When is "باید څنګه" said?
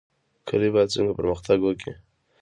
0.73-1.13